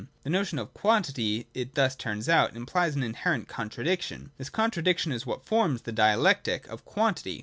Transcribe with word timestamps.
The 0.23 0.31
notion 0.31 0.57
of 0.57 0.73
quantity, 0.73 1.45
it 1.53 1.75
thus 1.75 1.95
turns 1.95 2.27
out, 2.27 2.55
implies 2.55 2.95
an 2.95 3.03
inherent 3.03 3.47
contradiction. 3.47 4.31
This 4.39 4.49
contradiction 4.49 5.11
is 5.11 5.27
what 5.27 5.45
forms 5.45 5.83
the 5.83 5.91
dialectic 5.91 6.67
of 6.69 6.85
quantity. 6.85 7.39